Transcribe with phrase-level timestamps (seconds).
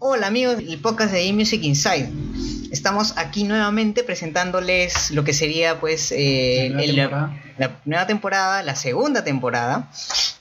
[0.00, 2.10] Hola amigos del podcast de eMusic Inside.
[2.70, 7.42] Estamos aquí nuevamente presentándoles lo que sería pues eh, La nueva el- temporada.
[7.58, 9.90] la nueva temporada, la segunda temporada.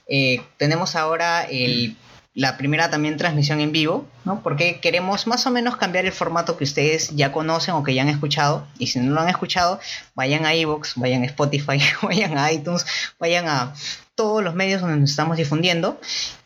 [0.08, 1.96] Eh, tenemos ahora el-
[2.34, 4.44] la primera también transmisión en vivo, ¿no?
[4.44, 8.04] Porque queremos más o menos cambiar el formato que ustedes ya conocen o que ya
[8.04, 8.68] han escuchado.
[8.78, 9.80] Y si no lo han escuchado,
[10.14, 12.86] vayan a iVoox, vayan a Spotify, vayan a iTunes,
[13.20, 13.74] vayan a
[14.14, 16.00] todos los medios donde nos estamos difundiendo.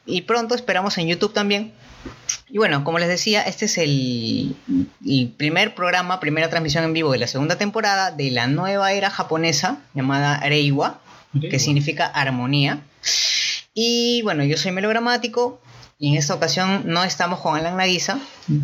[0.05, 1.73] Y pronto esperamos en YouTube también.
[2.49, 4.55] Y bueno, como les decía, este es el,
[5.05, 9.09] el primer programa, primera transmisión en vivo de la segunda temporada de la nueva era
[9.09, 10.99] japonesa llamada Reiwa,
[11.49, 12.81] que significa armonía.
[13.73, 15.61] Y bueno, yo soy melogramático
[15.97, 18.19] y en esta ocasión no estamos con Alan Naguisa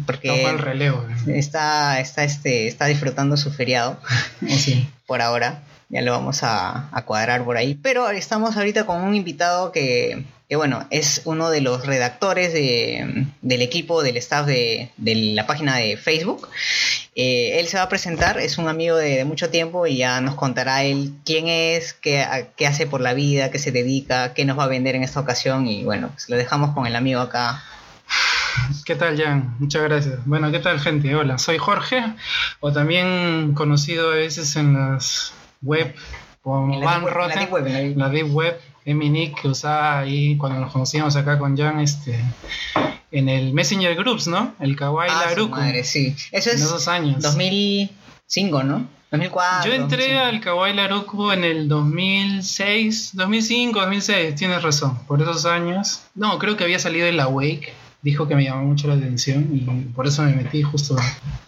[0.05, 1.05] porque Toma el relevo.
[1.27, 3.99] está, está, este, está disfrutando su feriado
[4.47, 4.89] Sí.
[5.05, 5.63] por ahora.
[5.89, 7.75] Ya lo vamos a, a cuadrar por ahí.
[7.75, 13.25] Pero estamos ahorita con un invitado que, que, bueno, es uno de los redactores de-
[13.41, 16.47] del equipo, del staff de, de la página de Facebook.
[17.15, 20.21] Eh, él se va a presentar, es un amigo de, de mucho tiempo y ya
[20.21, 24.33] nos contará él quién es, qué, a- qué hace por la vida, qué se dedica,
[24.33, 25.67] qué nos va a vender en esta ocasión.
[25.67, 27.61] Y bueno, pues lo dejamos con el amigo acá.
[28.85, 29.55] ¿Qué tal, Jan?
[29.59, 30.15] Muchas gracias.
[30.25, 31.13] Bueno, ¿qué tal, gente?
[31.15, 32.01] Hola, soy Jorge,
[32.61, 35.93] o también conocido a veces en las web
[36.41, 38.57] como la Van la Rotten, deep web, en la la deep web,
[38.95, 42.19] mi nick que usaba ahí cuando nos conocíamos acá con Jan, este,
[43.11, 44.53] en el Messenger Groups, ¿no?
[44.59, 45.51] El Kawaii Ah, Laruku.
[45.55, 46.15] madre, sí.
[46.31, 47.21] Eso En es esos años.
[47.21, 48.87] 2005, ¿no?
[49.11, 49.69] 2004.
[49.71, 50.25] Yo entré 2005.
[50.25, 56.01] al Kawaii Laruku en el 2006, 2005, 2006, tienes razón, por esos años.
[56.15, 59.59] No, creo que había salido el Awake, dijo que me llamó mucho la atención y
[59.93, 60.95] por eso me metí justo.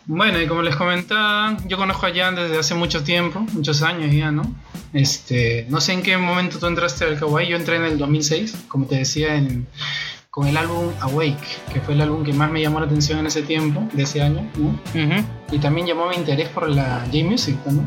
[0.05, 4.13] Bueno, y como les comentaba, yo conozco a Jan desde hace mucho tiempo, muchos años
[4.13, 4.41] ya, ¿no?
[4.91, 8.65] Este, no sé en qué momento tú entraste al Kawaii, yo entré en el 2006,
[8.67, 9.67] como te decía, en,
[10.31, 11.37] con el álbum Awake,
[11.71, 14.21] que fue el álbum que más me llamó la atención en ese tiempo, de ese
[14.21, 14.69] año, ¿no?
[14.69, 15.25] Ujú.
[15.51, 17.83] Y también llamó mi interés por la J-Music, ¿no?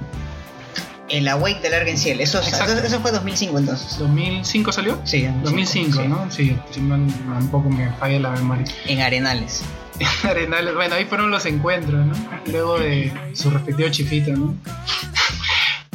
[1.13, 2.21] El Awake del Argenciel.
[2.21, 2.73] Eso, Exacto.
[2.73, 3.99] eso, eso fue 2005 entonces.
[4.01, 4.99] ¿2005 salió?
[5.05, 6.09] Sí, 2005, sí.
[6.09, 6.31] ¿no?
[6.31, 8.65] Sí, sí, man- un poco me falla la memoria.
[8.87, 9.63] En Arenales.
[10.25, 12.15] Arenales, bueno, ahí fueron los encuentros, ¿no?
[12.47, 14.55] Luego de su respectivo chifito, ¿no?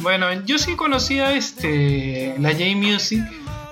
[0.00, 3.20] Bueno, yo sí conocía este, la J-Music,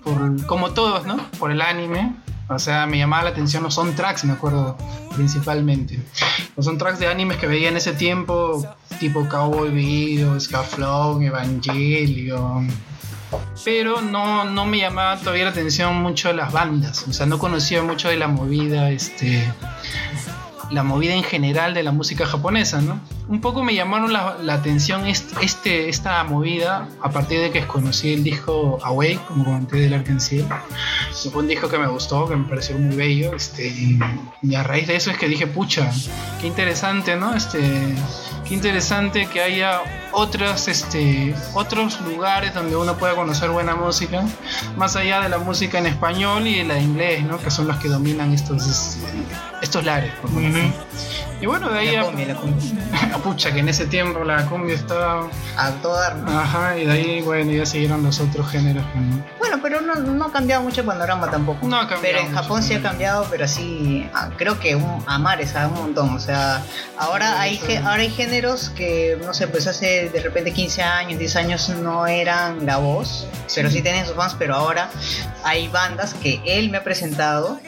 [0.02, 1.18] por, como todos, ¿no?
[1.38, 2.14] Por el anime.
[2.48, 4.76] O sea, me llamaba la atención los soundtracks, me acuerdo,
[5.14, 6.00] principalmente.
[6.56, 8.64] Los soundtracks de animes que veía en ese tiempo,
[9.00, 12.68] tipo Cowboy Bebop, Scaflón, Evangelion.
[13.64, 17.06] Pero no, no me llamaba todavía la atención mucho las bandas.
[17.08, 19.44] O sea, no conocía mucho de la movida, este,
[20.71, 23.00] la movida en general de la música japonesa, ¿no?
[23.28, 27.66] Un poco me llamaron la, la atención est- este, esta movida a partir de que
[27.66, 30.44] conocí el disco Awake, como comenté del Arkansas.
[31.32, 33.99] Fue un disco que me gustó, que me pareció muy bello, este, y,
[34.43, 35.91] y a raíz de eso es que dije, pucha,
[36.41, 37.34] qué interesante, ¿no?
[37.34, 37.59] Este,
[38.48, 39.80] qué interesante que haya
[40.12, 44.24] otros, este, otros lugares donde uno pueda conocer buena música,
[44.76, 47.38] más allá de la música en español y de la de inglés, ¿no?
[47.38, 49.06] Que son los que dominan estos, este,
[49.62, 50.12] estos lares.
[50.22, 50.30] por.
[51.38, 53.18] Y bueno, de ahí La a- cumbia, la cumbia.
[53.22, 55.28] pucha, que en ese tiempo la cumbia estaba...
[55.58, 55.70] A
[56.24, 56.38] ¿no?
[56.40, 58.84] Ajá, y de ahí, bueno, ya siguieron los otros géneros.
[58.94, 59.22] ¿no?
[59.60, 61.66] Bueno, pero no, no ha cambiado mucho el panorama tampoco.
[61.66, 62.42] No ha cambiado Pero en mucho.
[62.42, 66.10] Japón sí ha cambiado, pero así, ah, creo que un, a mares, a un montón.
[66.14, 66.62] O sea,
[66.98, 71.18] ahora hay, ge- ahora hay géneros que, no sé, pues hace de repente 15 años,
[71.18, 74.90] 10 años no eran la voz, pero sí tienen sus fans, pero ahora
[75.44, 77.58] hay bandas que él me ha presentado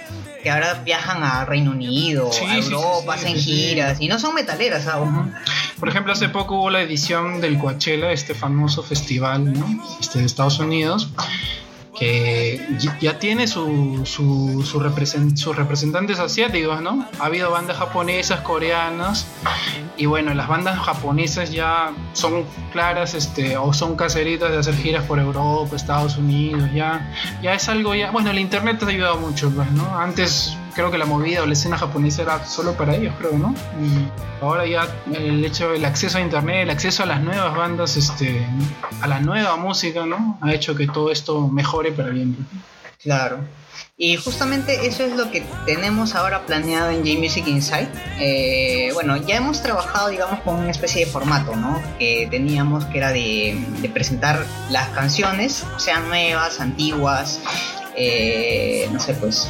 [0.43, 3.51] que ahora viajan a Reino Unido, Sí, a sí, sí, Europa, sí, hacen sí, sí.
[3.71, 4.87] giras y no son metaleras.
[4.87, 5.33] Ujú.
[5.81, 9.67] Por ejemplo, hace poco hubo la edición del Coachella, este famoso festival ¿no?
[10.01, 11.09] este de Estados Unidos,
[11.99, 12.65] que
[13.01, 17.07] ya- tiene su, su, su represen- sus representantes asiáticos, ¿no?
[17.19, 19.27] Ha habido bandas japonesas, coreanas,
[19.97, 25.05] y bueno, las bandas japonesas ya son claras este, o son caseritas de hacer giras
[25.05, 27.11] por Europa, Estados Unidos, ya,
[27.43, 28.11] ya es algo ya...
[28.11, 29.99] Bueno, el internet ha ayudado mucho, pues, ¿no?
[29.99, 33.55] Antes creo que la movida o la escena japonesa era solo para ellos, creo, ¿no?
[33.83, 37.97] Y ahora ya el hecho, el acceso a internet, el acceso a las nuevas bandas,
[37.97, 38.47] este,
[39.01, 40.39] a la nueva música, ¿no?
[40.41, 42.37] Ha hecho que todo esto mejore para bien.
[43.03, 43.39] Claro.
[44.01, 47.89] Y justamente eso es lo que tenemos ahora planeado en J-Music Insight.
[48.21, 51.83] Eh, bueno, ya hemos trabajado, digamos, con una especie de formato, ¿no?
[51.99, 57.41] Que teníamos que era de presentar las canciones, sean nuevas, antiguas,
[57.99, 59.49] eh, no sé, pues,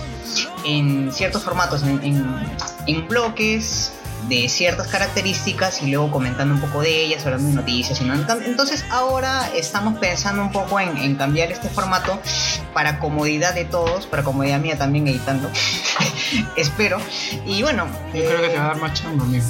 [0.64, 2.56] en ciertos formatos, en, en-
[2.86, 3.92] en bloques
[4.28, 8.00] de ciertas características y luego comentando un poco de ellas, hablando de noticias.
[8.00, 8.14] y no-
[8.44, 12.20] Entonces ahora estamos pensando un poco en, en cambiar este formato
[12.74, 15.50] para comodidad de todos, para comodidad mía también editando,
[16.56, 16.98] espero.
[17.46, 19.44] Y bueno, Yo creo que eh, te va a dar más chamba, amigo.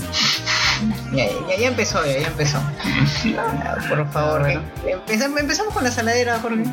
[1.13, 2.59] Ya, ya, ya empezó, ya, ya empezó.
[3.89, 4.63] Por favor, Bueno.
[4.85, 6.65] empezamos, empezamos con la saladera, Jorge.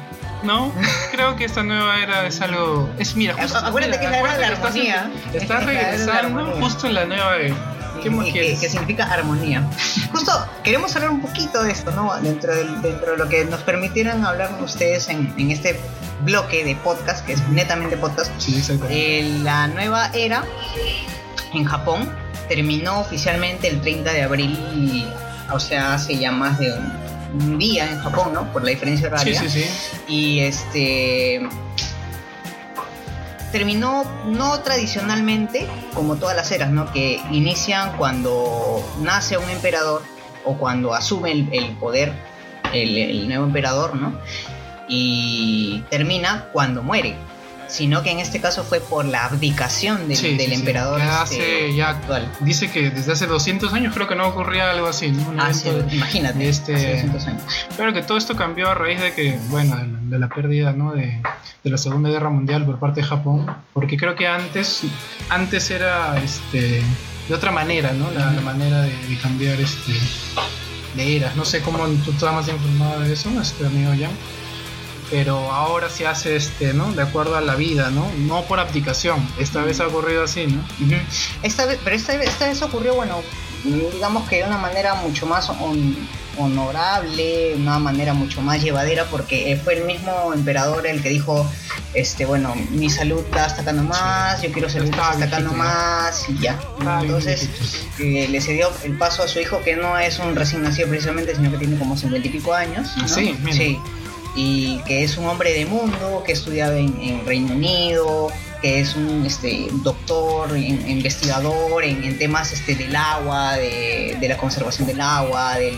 [0.44, 0.72] No,
[1.12, 2.90] creo que esta nueva era es algo.
[3.00, 3.58] Es, mira, justo.
[3.58, 5.12] Acuérdate que es la era de la armonía.
[5.34, 6.62] Estás, de regresando armonía.
[6.62, 7.56] justo en la nueva era.
[8.04, 9.64] ¿Qué más que, significa armonía.
[10.12, 10.32] Justo
[10.64, 12.14] queremos hablar un poquito de esto, ¿no?
[12.22, 15.80] Dentro, del- dentro de lo que nos permitieran hablar ustedes en, en este
[16.22, 18.32] bloque de podcast, que es netamente podcast.
[18.38, 18.62] Sí.
[18.90, 20.44] Eh, la nueva era
[21.54, 22.08] en Japón
[22.48, 25.06] terminó oficialmente el 30 de abril,
[25.52, 26.94] o sea, hace ya más de un,
[27.42, 28.52] un día en Japón, ¿no?
[28.52, 29.42] Por la diferencia sí, horaria.
[29.42, 29.66] sí, sí.
[30.08, 31.48] Y este
[33.52, 36.92] terminó no tradicionalmente como todas las eras, ¿no?
[36.92, 40.04] Que inician cuando nace un emperador
[40.44, 42.12] o cuando asume el, el poder
[42.74, 44.20] el, el nuevo emperador, ¿no?
[44.88, 47.16] Y termina cuando muere.
[47.68, 50.54] Sino que en este caso fue por la abdicación del, Sí, del sí, sí.
[50.54, 52.32] emperador Que este, hace ya actual.
[52.42, 55.30] Dice que desde hace 200 años creo que no ocurría algo así, ¿no?
[55.30, 57.42] Un Hace- de- imagínate, este- hace 200 años.
[57.76, 60.74] Claro que todo esto cambió a raíz de que, bueno, de la, de la pérdida,
[60.74, 60.94] ¿no?
[60.94, 61.22] De,
[61.64, 64.82] de la Segunda Guerra Mundial por parte de Japón, porque creo que antes,
[65.30, 66.84] antes era, este,
[67.28, 68.12] de otra manera, ¿no?
[68.12, 69.92] La, la manera de, de cambiar, este,
[70.96, 71.36] de eras.
[71.36, 74.12] No sé cómo tú estás más informado de eso, este amigo Jan.
[75.12, 76.92] Pero ahora se hace, este, ¿no?
[76.94, 78.10] De acuerdo a la vida, ¿no?
[78.18, 79.26] No por abdicación.
[79.40, 80.60] Esta vez ha ocurrido así, ¿no?
[80.84, 80.96] Ujú.
[81.44, 83.22] Esta vez, pero esta vez, esta vez ocurrió, bueno,
[83.64, 85.96] digamos que de una manera mucho más hon-
[86.38, 91.46] honorable, una manera mucho más llevadera, porque eh, fue el mismo emperador el que dijo,
[91.94, 96.40] este, bueno, mi salud está hasta acá nomás, yo quiero Estaba hasta acá nomás, y
[96.40, 96.60] ya.
[97.02, 97.50] Entonces,
[98.00, 101.36] eh, le cedió el paso a su hijo, que no es un recién nacido precisamente,
[101.36, 102.90] sino que tiene como cincuenta y pico años.
[102.98, 103.08] ¿no?
[103.08, 103.56] Sí, mira.
[103.56, 103.80] sí.
[104.36, 108.32] Y que es un hombre de mundo, que ha estudiado en, en Reino Unido,
[108.66, 114.28] que es un este, doctor, in- investigador en, en temas este, del agua, de, de
[114.28, 115.78] la conservación del agua, del,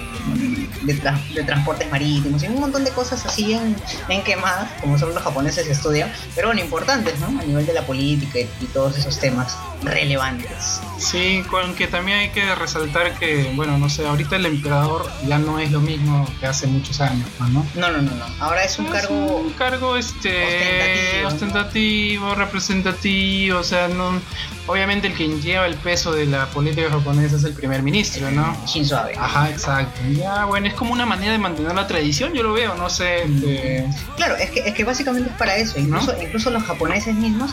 [0.84, 3.76] de, tra- de transportes marítimos, y un montón de cosas así bien,
[4.08, 7.28] bien quemadas, como solo los japoneses estudian, pero bueno, importantes, ¿no?
[7.38, 10.80] A nivel de la política y, y todos esos temas relevantes.
[10.98, 15.38] Sí, con que también hay que resaltar que, bueno, no sé, ahorita el emperador ya
[15.40, 17.66] no es lo mismo que hace muchos años, ¿no?
[17.76, 18.26] No, no, no, no.
[18.40, 21.28] Ahora es un Es cargo un cargo este ostentativo.
[21.28, 24.20] ostentativo, representativo, o sea, no
[24.68, 28.56] obviamente el que lleva el peso de la política japonesa es el primer ministro, ¿no?
[28.66, 29.16] Shinzo Abe.
[29.18, 30.00] Ajá, exacto.
[30.12, 33.24] Ya, bueno, es como una manera de mantener la tradición, yo lo veo, no sé,
[33.24, 33.86] este,
[34.18, 35.80] Claro, es que, es que básicamente es para eso.
[35.80, 37.52] Incluso, incluso los japoneses mismos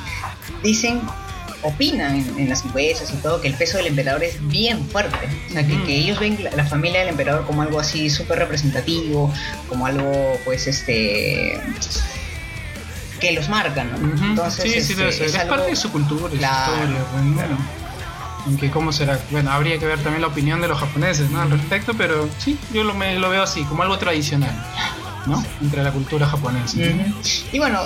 [0.63, 1.01] dicen,
[1.63, 5.29] opinan en, en las encuestas y todo, que el peso del emperador es bien fuerte.
[5.49, 5.87] O sea, que, Ujú.
[5.87, 9.33] que ellos ven la, la familia del emperador como algo así súper representativo,
[9.69, 11.61] como algo, pues, este
[13.29, 13.97] que los marca, ¿no?
[14.27, 15.27] Entonces, sí, sí, este.
[15.27, 17.35] Es, algo- parte de su cultura, Claro, su historia, pues, ¿no?
[17.35, 17.57] claro.
[18.47, 21.41] Aunque cómo será, bueno, habría que ver también la opinión de los japoneses, ¿no?
[21.41, 24.53] Al respecto, pero sí, yo lo, me, lo veo así, como algo tradicional,
[25.27, 25.43] ¿no?
[25.63, 26.77] Entre la cultura japonesa.
[27.53, 27.81] Y bueno,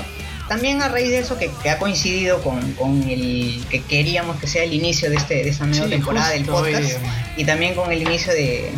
[0.48, 4.48] también a raíz de eso que, que ha coincidido con, con el que queríamos que
[4.48, 6.90] sea el inicio de, este, de esta nueva Sí, temporada del podcast
[7.36, 8.72] y también con el inicio de,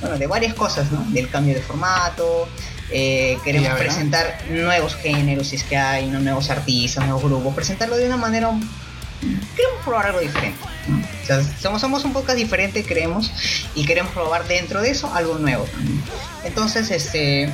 [0.00, 1.04] bueno, de varias cosas, ¿no?
[1.10, 2.48] Del cambio de formato,
[2.90, 6.20] eh, queremos presentar nuevos géneros, si es que hay, ¿no?
[6.20, 8.50] nuevos artistas, nuevos grupos, presentarlo de una manera...
[9.20, 10.60] Queremos probar algo diferente.
[10.86, 10.96] ¿no?
[10.98, 13.32] O sea, somos, somos un podcast diferente, creemos,
[13.74, 15.66] y queremos probar dentro de eso algo nuevo.
[16.44, 17.52] Entonces, este,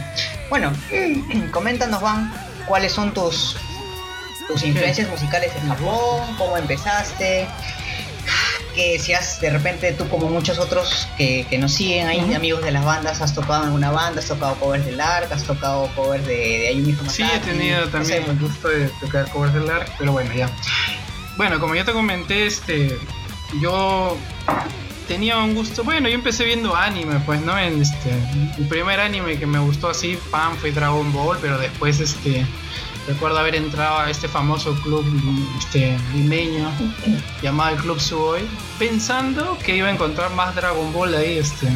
[0.50, 0.72] bueno,
[1.50, 2.32] coméntanos, Van,
[2.68, 3.56] cuáles son tus,
[4.46, 7.48] tus influencias musicales en Japón, cómo empezaste,
[8.74, 12.34] que si has de repente tú como muchos otros que, que nos siguen ahí, Ujú.
[12.34, 15.44] amigos de las bandas, has tocado en alguna banda, has tocado covers de Lark, has
[15.44, 18.88] tocado covers de, de Ayumi Sí, he Hamasaki, tenido no también sé, el gusto de
[19.00, 20.50] tocar covers del ARC, pero bueno, ya.
[21.36, 22.96] Bueno, como ya te comenté, este,
[23.60, 24.16] yo
[25.08, 27.58] tenía un gusto, bueno, yo empecé viendo anime, pues, ¿no?
[27.58, 28.10] En este,
[28.58, 32.46] el primer anime que me gustó así, pan, fue Dragon Ball, pero después, este,
[33.06, 35.04] recuerdo haber entrado a este famoso club,
[35.58, 36.70] este, limeño,
[37.42, 38.42] llamado el Club Suoi,
[38.78, 41.68] pensando que iba a encontrar más Dragon Ball ahí, este,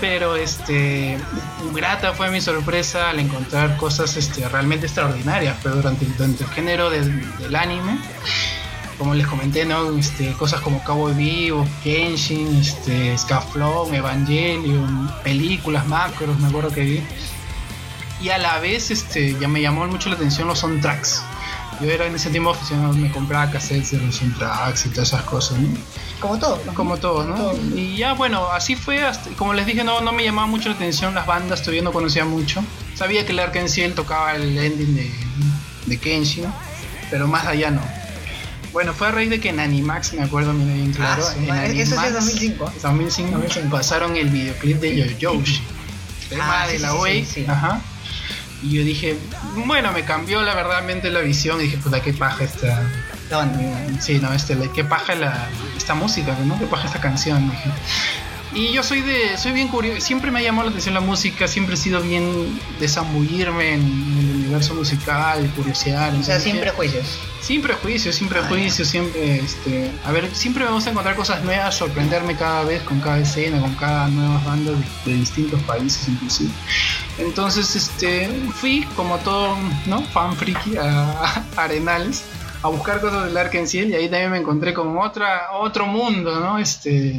[0.00, 1.18] Pero este
[1.74, 6.50] grata fue mi sorpresa al encontrar cosas este, realmente extraordinarias pero durante, el- durante el
[6.50, 7.98] género del anime.
[8.96, 9.96] Como les comenté, ¿no?
[9.98, 17.02] Este, cosas como Cowboy Vivo, Kenshin, este, Scaflón, Evangelion, películas, macros, me acuerdo que vi.
[18.20, 21.22] Y a la vez este, ya me llamó mucho la atención los soundtracks.
[21.80, 25.22] Yo era en ese tiempo aficionado, me compraba cassettes de los soundtracks y todas esas
[25.22, 25.68] cosas, ¿no?
[26.20, 26.60] Como todo.
[26.66, 26.74] ¿no?
[26.74, 27.34] Como todos, ¿no?
[27.36, 27.56] Todo.
[27.74, 30.74] Y ya, bueno, así fue, hasta, como les dije, no, no me llamaba mucho la
[30.74, 32.62] atención las bandas, todavía no conocía mucho.
[32.94, 35.10] Sabía que el Arkansas tocaba el ending de,
[35.86, 36.52] de Kenshi, ¿no?
[37.10, 37.80] Pero más allá no.
[38.72, 41.38] Bueno, fue a raíz de que en Animax, me acuerdo mira bien claro, Ah, su
[41.38, 42.72] en madre, eso sí es Animax, 2005.
[42.82, 43.70] 2005, 2005.
[43.70, 45.62] pasaron el videoclip de Yoyoshi.
[46.28, 47.44] Tema Ah, de sí, la sí, sí.
[47.48, 47.80] ajá.
[48.62, 49.16] Y yo dije,
[49.66, 52.82] bueno, me cambió la verdad mente la visión y dije, puta, qué paja esta,
[53.30, 53.60] banda.
[54.00, 56.58] Sí, no, este, qué paja la, esta música, ¿no?
[56.58, 57.70] Qué paja esta canción, dije.
[58.52, 61.46] Y yo soy de, soy bien curioso, siempre me ha llamado la atención la música,
[61.46, 63.80] siempre he sido bien de zambullirme en,
[64.18, 66.12] el universo musical, curiosear.
[66.14, 67.20] O sea, sin prejuicios.
[67.40, 72.34] sin prejuicios, sin prejuicios, siempre, este, a ver, siempre me gusta encontrar cosas nuevas, sorprenderme
[72.34, 74.74] cada vez con cada escena, con cada nuevas bandas
[75.04, 76.50] de, de distintos países inclusive.
[77.20, 80.02] Entonces, este, fui como todo, ¿no?
[80.02, 82.24] Fan friki a, a Arenales
[82.62, 86.58] a buscar cosas del Arkansas y ahí también me encontré con otra, otro mundo, ¿no?
[86.58, 87.18] Este,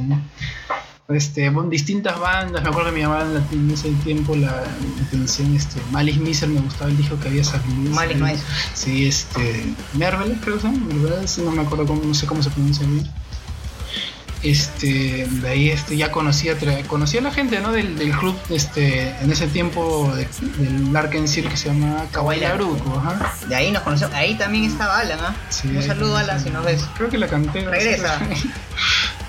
[1.09, 4.63] este, con distintas bandas, me acuerdo que me llamaban la- en ese tiempo la,
[5.07, 7.91] atención, este, Malice Miser me gustaba el disco que había salido.
[7.91, 8.19] Malice.
[8.23, 8.45] Miser.
[8.73, 9.73] Sí, este.
[9.93, 10.87] Merveles, creo que son.
[10.87, 13.09] Merveles, no me acuerdo cómo, no sé cómo se pronuncia bien.
[14.43, 16.55] Este, de ahí este, ya conocía,
[16.87, 17.71] conocía a la gente ¿no?
[17.71, 22.97] del, del club este, en ese tiempo de- del Arkansas que se llama Kawaii Laruco.
[22.97, 23.33] Ajá.
[23.47, 24.15] De ahí nos conocemos.
[24.15, 25.35] Ahí también estaba Alan, ¿ah?
[25.49, 26.17] Sí, Un saludo.
[26.17, 26.83] Alan, si nos ves.
[26.97, 27.61] Creo que la canté.
[27.63, 28.19] Regresa.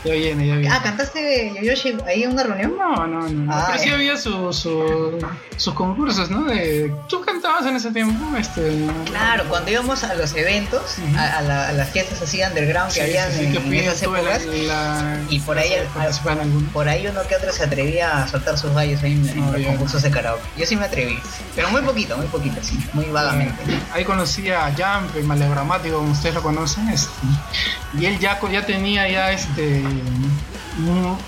[0.05, 0.75] ya viene, ya viene.
[0.75, 2.75] Ah, ¿cantaste Yoyoshi ahí en una reunión?
[2.79, 3.53] No, no, no.
[3.53, 3.95] Ah, Pero sí ya.
[3.95, 5.19] había su, su-
[5.57, 6.45] sus concursos, ¿no?
[6.45, 8.37] De, ¿Tú cantabas en ese tiempo?
[8.37, 12.89] Este, Claro, cuando íbamos a los eventos, a, a la- a las fiestas así underground
[12.93, 15.59] que Sí, habían sí, sí, en, que en esas en la- épocas, la- y por
[15.59, 16.69] ahí al- alguno.
[16.73, 19.63] por ahí uno que otro se atrevía a soltar sus gallos ahí en, en los
[19.67, 20.43] concursos de karaoke.
[20.57, 21.19] Yo sí me atreví,
[21.55, 23.55] pero muy poquito, muy poquito, sí, muy vagamente.
[23.93, 26.89] Ahí conocí a Jump, el malegramático, como ustedes lo conocen.
[26.89, 27.11] Este,
[27.99, 29.83] y él ya, ya tenía ya este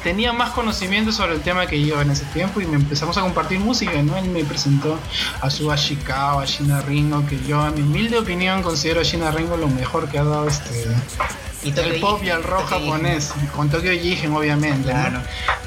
[0.03, 3.21] tenía más conocimiento sobre el tema que yo en ese tiempo y me empezamos a
[3.21, 4.17] compartir música, ¿no?
[4.17, 4.99] Él me presentó
[5.41, 9.31] a su Ashikawa, a Shina Ringo, que yo a mi humilde opinión considero a Shina
[9.31, 10.87] Ringo lo mejor que ha dado este
[11.63, 15.01] Y el pop y el rock japonés, con Tokyo Jigen obviamente, ¿no?
[15.01, 15.21] Claro.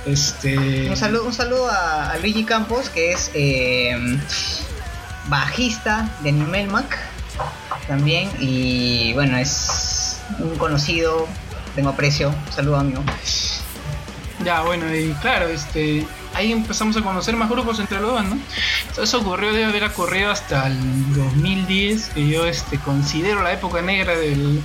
[0.06, 3.98] Este Un saludo, un saludo a, a Luigi Campos, que es eh,
[5.28, 6.98] bajista de Nimelmac
[7.88, 8.30] también.
[8.40, 11.28] Y bueno, es un conocido,
[11.78, 12.30] tengo aprecio.
[12.30, 13.04] Un saludo, amigo.
[14.44, 18.40] Ya, bueno, y claro, este, ahí empezamos a conocer más grupos entre los dos, ¿no?
[19.02, 24.16] Eso ocurrió, debe haber ocurrido hasta el 2010, que yo este, considero la época negra
[24.16, 24.62] del,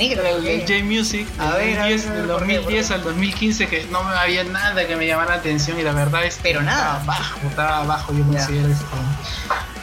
[0.00, 0.80] Negro, del, ¿por del qué?
[0.80, 2.94] J-Music, ver, ver, del a ver, 2010, del ¿por qué, por 2010 qué?
[2.94, 6.36] al 2015, que no había nada que me llamara la atención y la verdad es
[6.36, 6.98] que Pero nada.
[7.00, 8.84] estaba abajo, estaba abajo, yo considero este,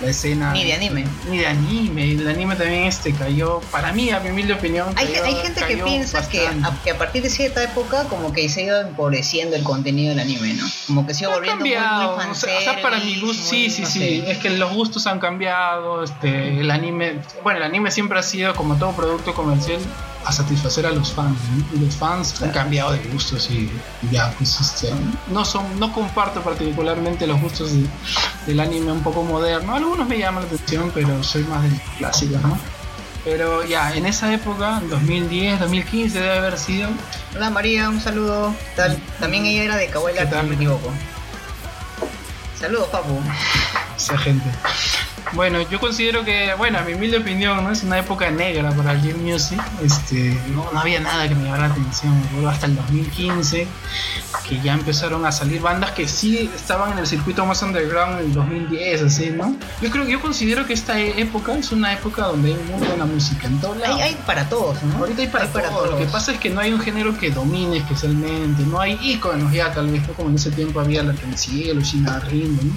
[0.01, 0.51] la escena.
[0.53, 1.05] Ni de anime.
[1.29, 4.87] Ni de anime, el anime también este cayó, para mí, a mi humilde opinión.
[4.95, 8.31] Hay, cayó- hay gente que piensa que a, que a partir de cierta época como
[8.33, 10.65] que se ha ido empobreciendo el contenido del anime, ¿no?
[10.87, 13.69] Como que se ha volviendo cambiado, muy o sea, o sea, para mi gusto, sí,
[13.69, 14.31] sí, no sí, sé.
[14.31, 18.55] es que los gustos han cambiado, este, el anime, bueno, el anime siempre ha sido
[18.55, 19.79] como todo producto comercial
[20.27, 21.77] a satisfacer a los fans, ¿no?
[21.79, 23.69] y los fans han cambiado de gustos y
[24.11, 24.91] ya, pues, este,
[25.31, 27.87] no son, no comparto particularmente los gustos de-
[28.45, 32.37] del anime un poco moderno, algunos me llaman la atención, pero soy más del clásico,
[32.43, 32.57] ¿no?
[33.23, 36.89] Pero ya, en esa época, 2010, 2015 debe haber sido,
[37.35, 38.53] Hola María, un saludo.
[38.75, 38.97] Tal.
[39.19, 40.91] También ella era de Kawaii no me equivoco.
[42.59, 43.19] Saludos, papu.
[43.97, 44.49] esa gente.
[45.33, 47.71] Bueno, yo considero que, bueno, a mi humilde opinión, ¿no?
[47.71, 49.61] Es una época negra para el Game Music.
[49.83, 52.21] Este, no, no había nada que me llamara la atención.
[52.47, 53.67] Hasta el 2015,
[54.47, 58.25] que ya empezaron a salir bandas que sí estaban en el circuito más underground en
[58.27, 59.55] el 2010, así, ¿no?
[59.81, 63.05] Yo creo, yo considero que esta e- época es una época donde hay muy buena
[63.05, 63.97] música en todos lados.
[63.97, 64.97] Hay, hay para todos, ¿no?
[64.97, 65.91] Ahorita hay para, todo.
[65.91, 69.51] Lo que pasa es que no hay un género que domine especialmente, no hay íconos
[69.51, 70.13] ya tal vez, ¿no?
[70.13, 72.73] como en ese tiempo había la Cielo, China Ringo, ¿no?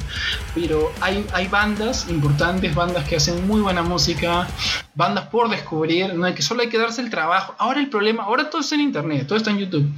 [0.55, 2.40] Pero hay, hay bandas importantes,
[2.75, 4.49] bandas que hacen muy buena música,
[4.95, 6.35] bandas por descubrir, ¿no?
[6.35, 7.55] que solo hay que darse el trabajo.
[7.59, 9.89] Ahora el problema, ahora todo está en internet, todo está en YouTube.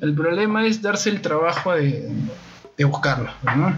[0.00, 2.08] El problema es darse el trabajo de,
[2.76, 3.74] de buscarlo, ¿no?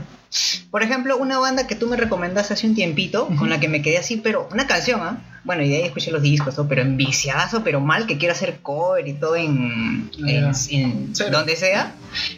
[0.70, 3.80] Por ejemplo, una banda que tú me recomendaste hace un tiempito, con la que me
[3.80, 5.37] quedé así, pero una canción, ¿ah?
[5.48, 8.58] Bueno, y de ahí escuché los discos, todo, pero enviciadazo, pero mal, que quiero hacer
[8.60, 11.30] cover y todo en, en, en Cero.
[11.32, 11.94] donde sea.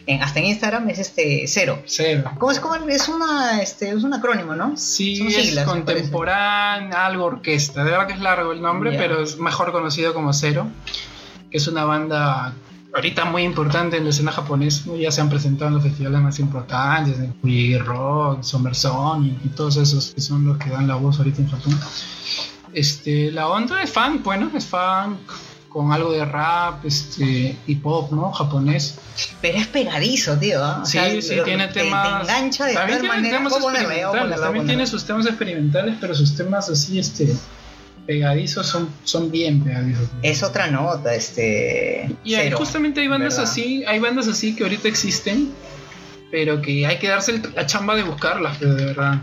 [0.06, 1.82] En, hasta en Instagram es este cero.
[1.86, 2.30] Cero.
[2.38, 2.60] ¿Cómo es?
[2.60, 3.08] ¿Cómo es?
[3.08, 4.76] una, este, es un acrónimo, ¿no?
[4.76, 7.82] Sí, Son es siglas, me contemporáneo, algo orquesta.
[7.82, 10.68] De verdad que es largo el nombre, pero es mejor conocido como Cero,
[11.50, 12.54] que es una banda
[12.94, 14.84] ahorita muy importante en la escena japonesa.
[14.86, 14.94] ¿no?
[14.94, 19.78] Ya se han presentado en los festivales más importantes, en Rock, Summer Sonic y todos
[19.78, 21.76] esos que son los que dan la voz ahorita en Japón.
[22.72, 25.18] Este, la onda es funk, bueno, es funk
[25.68, 28.32] con algo de rap, este, y pop, ¿no?
[28.32, 28.96] Japonés.
[29.40, 30.64] Pero es pegadizo, tío.
[30.64, 30.80] ¿ah?
[30.82, 32.22] O Sí, sea, sí, tiene te- te temas.
[32.28, 33.36] engancha de también tiene manera.
[33.38, 34.40] temas experimentales.
[34.40, 37.32] también tiene sus temas experimentales, pero sus temas así, este,
[38.04, 40.08] pegadizos son, son bien pegadizos.
[40.22, 42.10] Es otra nota, este.
[42.24, 43.50] y cero, justamente hay bandas ¿verdad?
[43.50, 45.52] así, hay bandas así que ahorita existen,
[46.32, 49.20] pero que hay que darse la chamba de buscarlas, pero de verdad.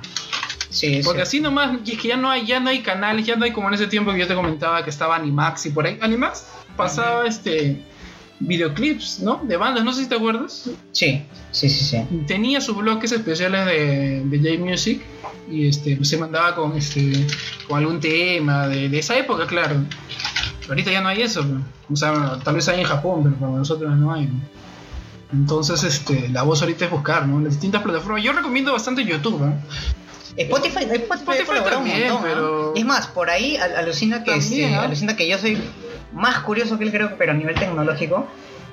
[0.69, 1.23] Sí, Porque sí.
[1.23, 3.51] así nomás, y es que ya no hay, ya no hay canales, ya no hay
[3.51, 5.97] como en ese tiempo que yo te comentaba que estaba Animax y por ahí.
[6.01, 6.45] Animax
[6.75, 7.81] pasaba este
[8.39, 9.41] videoclips, ¿no?
[9.43, 10.69] De bandas, no sé si te acuerdas.
[10.91, 11.97] Sí, sí, sí, sí.
[12.27, 15.01] tenía sus bloques especiales de, de J-Music
[15.49, 17.25] y este, se mandaba con, este,
[17.67, 19.77] con algún tema de, de esa época, claro.
[20.67, 21.45] Ahorita ya no hay eso,
[21.91, 24.29] o sea, tal vez hay en Japón, pero para nosotros no hay.
[25.31, 27.39] Entonces, este, la voz ahorita es buscar, ¿no?
[27.39, 28.23] Las distintas plataformas.
[28.23, 29.55] Yo recomiendo bastante YouTube, ¿no?
[30.37, 32.19] Spotify, Spotify, Spotify un montón, ¿ah?
[32.23, 35.57] pero- Es más, por ahí al- alucina que, También, este, alucina que yo soy
[36.13, 38.27] más curioso que él, creo, pero a nivel tecnológico.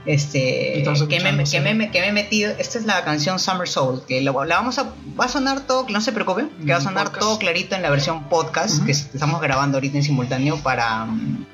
[0.06, 2.52] Este, que, me, que, me, que me he metido.
[2.58, 4.02] Esta es la canción Summer Soul.
[4.06, 4.92] Que lo- la vamos a.
[5.18, 7.20] Va a sonar todo, no se preocupen, que va a Mm, sonar podcast.
[7.22, 11.06] todo clarito en la versión podcast que es- estamos grabando ahorita en simultáneo para,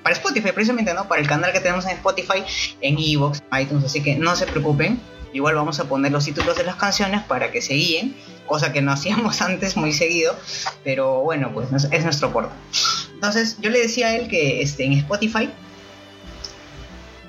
[0.03, 1.07] para Spotify, precisamente, ¿no?
[1.07, 2.43] Para el canal que tenemos en Spotify,
[2.81, 5.01] en Evox, iTunes, así que no se preocupen.
[5.33, 8.17] Igual vamos a poner los títulos de las canciones para que se guíen,
[8.51, 10.37] cosa que no hacíamos antes muy seguido,
[10.85, 12.53] pero bueno, pues es- es nuestro aporte.
[13.15, 15.49] Entonces, yo le decía a él que este, en Spotify,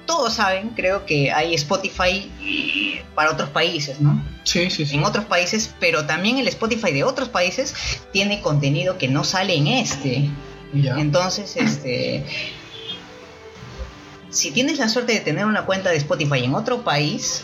[0.05, 4.21] todos saben, creo que hay Spotify eh, para otros países, ¿no?
[4.43, 4.95] Sí, sí, sí.
[4.95, 7.73] En otros países, pero también el Spotify de otros países
[8.11, 10.29] tiene contenido que no sale en este.
[10.73, 10.97] Ya.
[10.99, 12.25] Entonces, este.
[14.29, 17.43] Si tienes la suerte de tener una cuenta de Spotify en otro país,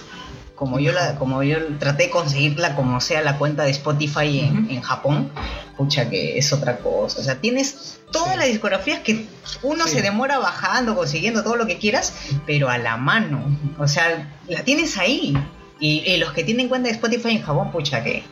[0.57, 4.67] como yo la, como yo traté de conseguirla como sea la cuenta de Spotify en,
[4.70, 5.31] en Japón,
[5.77, 7.22] pucha que es otra cosa.
[7.22, 8.37] O sea, tienes todas Sí.
[8.39, 9.27] las discografías que
[9.63, 9.91] uno Sí.
[9.98, 12.11] se demora bajando, consiguiendo todo lo que quieras,
[12.46, 13.55] pero a la mano.
[13.77, 15.37] O sea, la tienes ahí.
[15.79, 18.24] Y, y los que tienen cuenta de Spotify en Japón, pucha que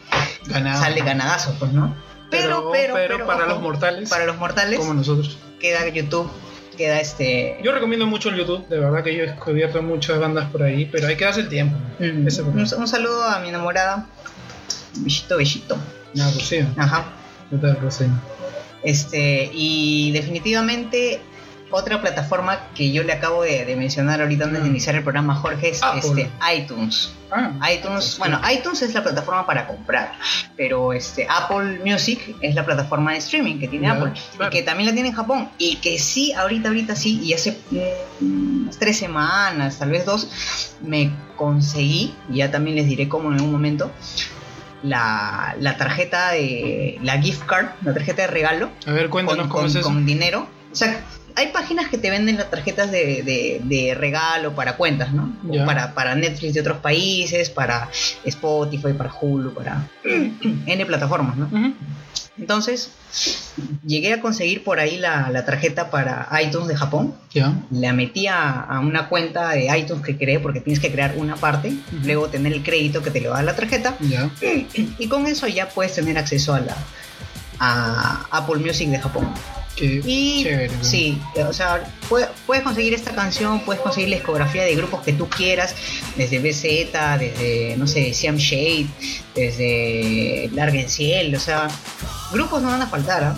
[0.47, 0.81] Ganado.
[0.81, 1.93] sale ganadazo, pues, ¿no?
[2.31, 5.37] Pero, pero, para ojo, los mortales, para los mortales como nosotros.
[5.59, 6.27] queda YouTube,
[6.75, 7.57] queda este.
[7.63, 10.85] Yo recomiendo mucho el YouTube, de verdad que yo he descubierto muchas bandas por ahí,
[10.91, 11.75] pero hay que darse el tiempo.
[11.99, 14.07] Mm, Ese un, un saludo a mi enamorada.
[14.97, 15.77] Bellito, bellito.
[16.13, 17.05] No, pues sí, Ajá.
[17.51, 18.07] yo te sé.
[18.83, 21.19] Este, y definitivamente
[21.71, 24.71] otra plataforma que yo le acabo de, de mencionar ahorita antes de Mm.
[24.71, 25.99] iniciar el programa, Jorge, es Apple.
[26.23, 27.11] este, iTunes.
[27.31, 28.15] Ah, iTunes, Sí.
[28.19, 30.13] bueno, iTunes es la plataforma para comprar,
[30.55, 34.51] pero este Apple Music es la plataforma de streaming que tiene Apple claro.
[34.51, 37.57] y que también la tiene en Japón y que sí, ahorita, ahorita sí, y hace
[38.21, 40.29] mm, unas tres semanas, tal vez dos,
[40.81, 43.91] me conseguí, y ya también les diré cómo en un momento,
[44.83, 49.49] la, la tarjeta de la gift card, la tarjeta de regalo a ver, cuéntanos con,
[49.49, 49.85] cómo con- es eso.
[49.87, 50.47] con dinero.
[50.71, 51.03] O sea,
[51.35, 55.33] hay páginas que te venden las tarjetas de, de- de regalo para cuentas, ¿no?
[55.65, 57.89] Para, para Netflix de otros países, para
[58.23, 61.49] Spotify, para Hulu, para N plataformas, ¿no?
[62.37, 62.91] Entonces,
[63.85, 67.15] llegué a conseguir por ahí la, la tarjeta para iTunes de Japón.
[67.33, 67.53] Ya.
[67.71, 71.37] La metí a, a una cuenta de iTunes que creé porque tienes que crear una
[71.37, 74.29] parte, luego tener el crédito que te lo da la tarjeta Ya.
[74.99, 76.75] y con eso ya puedes tener acceso a la
[77.57, 79.27] a Apple Music de Japón.
[79.75, 80.69] Qué Y chévere.
[80.77, 80.83] ¿no?
[80.83, 85.11] sí, o sea, pue- puedes conseguir esta canción, puedes conseguir la discografía de grupos que
[85.13, 85.75] tú quieras,
[86.15, 88.87] desde BZ, desde, no sé, Siam Shade,
[89.35, 91.67] desde Largenciel, o sea,
[92.31, 93.23] grupos no van a faltar.
[93.23, 93.35] ¿ah?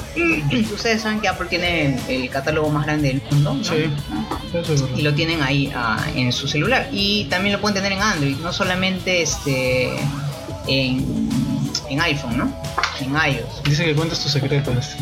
[0.74, 3.64] Ustedes saben que Apple tiene el catálogo más grande del mundo, ¿no?
[3.64, 3.86] Sí,
[4.54, 4.98] eso es verdad.
[4.98, 6.88] y lo tienen ahí ah, en su celular.
[6.92, 9.90] Y también lo pueden tener en Android, no solamente este
[10.68, 11.30] en,
[11.90, 12.62] en iPhone, ¿no?
[13.00, 13.64] En iOS.
[13.64, 14.96] Dice que cuentas tus secretos.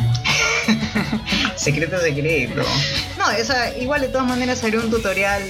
[1.65, 2.61] Secreto secreto.
[3.17, 5.41] No, esa, igual de todas maneras haré un tutorial.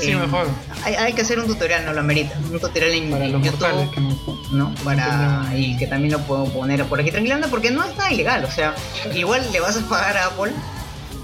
[0.00, 0.48] Sí, en- mejor.
[0.84, 2.34] Hay, hay que hacer un tutorial, no lo amerita.
[2.50, 3.60] Un tutorial en, Para en los YouTube.
[3.60, 4.16] mortales que no.
[4.52, 4.74] ¿no?
[4.84, 8.44] Para, y que también lo puedo poner por aquí tranquilando porque no es nada ilegal,
[8.44, 8.74] o sea,
[9.14, 10.52] igual le vas a pagar a Apple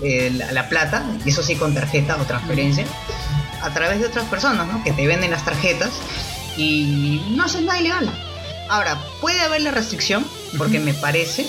[0.02, 2.84] eh, la, la plata, y eso sí con tarjeta o transferencia,
[3.62, 4.82] a través de otras personas, ¿no?
[4.82, 5.90] Que te venden las tarjetas
[6.56, 8.10] y no haces nada ilegal.
[8.68, 10.26] Ahora, puede haber la restricción,
[10.58, 11.46] porque me parece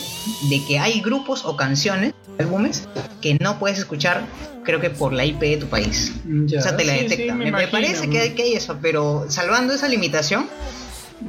[0.50, 2.84] de que hay grupos o canciones, álbumes,
[3.22, 4.26] que no puedes escuchar,
[4.63, 6.13] creo que por la IP de tu país.
[6.46, 7.36] Ya, o sea, te la sí, detecta.
[7.36, 10.48] me me, parece que hay, que hay eso, pero salvando esa limitación,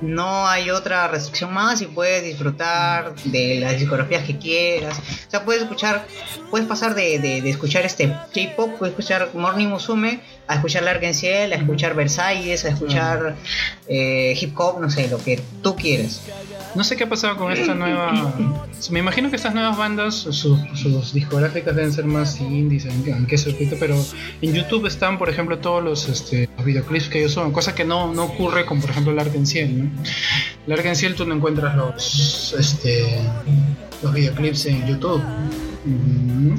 [0.03, 4.99] no hay otra restricción más y puedes disfrutar de las discografías que quieras.
[4.99, 6.07] O sea, puedes escuchar,
[6.51, 11.53] puedes pasar de, de- escuchar este K-pop, puedes escuchar Morning Musume, a escuchar Largen Ciel,
[11.53, 13.37] a escuchar Versalles, a escuchar
[13.89, 16.23] eh, hip hop, no sé, lo que tú quieres.
[16.75, 18.35] No sé qué ha pasado con esta nueva.
[18.91, 23.27] Me imagino que estas nuevas bandas, sus, sus discográficas deben ser más indies en, en
[23.27, 23.95] qué circuito, pero
[24.43, 28.13] en YouTube están, por ejemplo, todos los, este, videoclips que ellos suben, cosa que no,
[28.13, 29.84] no ocurre con, por ejemplo, Largen Ciel.
[29.84, 29.84] ¿no?
[30.67, 33.19] Largen Ciel tú no encuentras los, este,
[34.03, 35.23] los videoclips en YouTube.
[35.85, 36.55] Mm.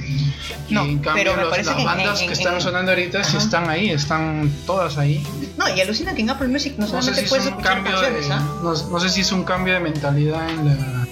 [0.70, 2.40] Y No, en cambio, pero me los- parece las que en- bandas en- que en-
[2.40, 5.26] están sonando ahorita sí están ahí, están todas ahí.
[5.58, 7.52] No, y alucina que en Apple Music no No sé solamente si es puedes un
[7.54, 8.46] escuchar cambio canciones, de, ¿ah?
[8.64, 11.08] no, no sé si es un cambio de mentalidad en la,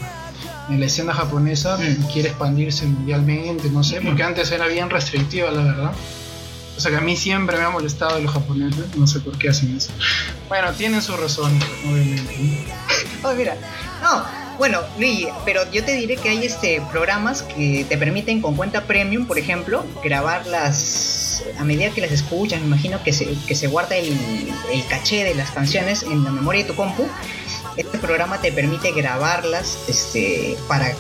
[0.70, 2.12] en la escena japonesa, Mm.
[2.12, 5.92] quiere expandirse mundialmente, no sé, porque antes era bien restrictiva, la verdad.
[6.76, 9.50] O sea que a mí siempre me ha molestado los japoneses, no sé por qué
[9.50, 9.92] hacen eso.
[10.50, 12.66] Bueno, tienen sus razones, obviamente.
[13.24, 13.56] Oh, mira.
[14.02, 14.24] No,
[14.58, 18.84] bueno, Luigi, pero yo te diré que hay este programas que te permiten con cuenta
[18.84, 23.56] premium, por ejemplo, grabar las a medida que las escuchas, me imagino que se, que
[23.56, 24.18] se guarda el,
[24.72, 27.08] el caché de las canciones en la memoria de tu compu.
[27.76, 30.94] Este programa te permite grabarlas este, para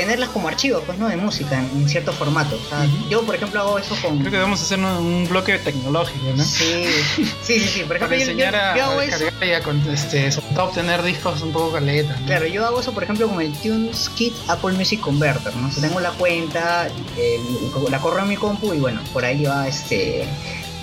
[0.00, 1.08] tenerlas como archivo, pues, ¿no?
[1.08, 2.56] De música en, cierto formato.
[2.56, 3.08] O sea, Ujú.
[3.08, 4.18] Yo, por ejemplo, hago eso con...
[4.18, 6.44] Creo que vamos a hacer un, un bloque tecnológico, ¿no?
[6.44, 6.84] Sí,
[7.16, 7.80] sí, sí, sí.
[7.84, 9.24] Por Para ejemplo, yo, yo- enseñar a, hago a eso.
[9.44, 12.16] y a, con- este, obtener discos un poco caleta.
[12.20, 12.26] ¿no?
[12.26, 15.68] Claro, yo hago eso por ejemplo con el Tunes Kit Apple Music Converter, ¿no?
[15.68, 19.44] O sea, tengo la cuenta, el- la corro en mi compu y bueno, por ahí
[19.44, 20.24] va este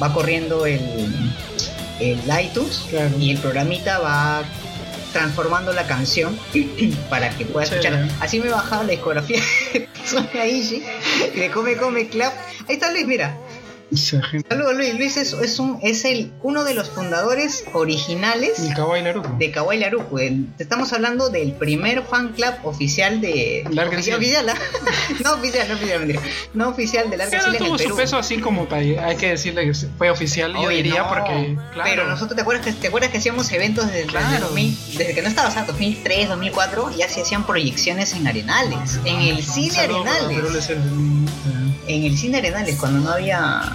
[0.01, 0.81] va corriendo el,
[1.99, 3.11] el iTunes Claro.
[3.19, 4.43] y el programita va
[5.15, 6.37] transformando la canción
[7.09, 8.05] para que pueda escucharla.
[8.19, 9.39] Así me he bajado la discografía
[9.73, 10.83] de Sonia Ishi,
[11.33, 12.33] de Come Come Club.
[12.67, 13.37] Ahí está Luis, mira.
[14.49, 14.95] Saludos Luis.
[14.95, 19.03] Luis es, es un es el uno de los fundadores originales Kawaii
[19.37, 20.17] de Kawaii Laruku.
[20.19, 23.63] el- Te estamos hablando del primer fan club oficial de.
[23.71, 24.55] Larga oficial, oficial, ¿ah?
[25.23, 26.21] no oficial, no oficial, mentira.
[26.53, 27.95] No oficial de Larga Pero tuvo su Perú.
[27.95, 32.07] peso así como hay que decirle que fue oficial, yo diría no, porque, claro, Pero
[32.07, 34.27] nosotros, ¿te acuerdas que, te acuerdas que hacíamos eventos desde, Claro.
[34.29, 38.27] desde, 2000 desde que no estaba, o sea, 2003, 2004, ya se hacían proyecciones en
[38.27, 40.69] Arenales, en el cine Saludos para Arenales.
[41.87, 43.74] En el cine Arenales, cuando no había.